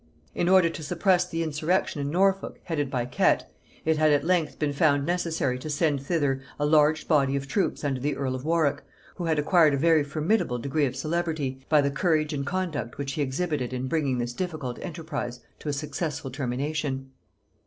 [0.33, 3.53] In order to suppress the insurrection in Norfolk, headed by Kett,
[3.85, 7.83] it had at length been found necessary to send thither a large body of troops
[7.83, 8.81] under the earl of Warwick,
[9.17, 13.11] who had acquired a very formidable degree of celebrity by the courage and conduct which
[13.11, 17.11] he exhibited in bringing this difficult enterprise to a successful termination.